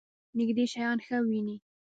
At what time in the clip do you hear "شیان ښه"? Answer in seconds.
0.73-1.17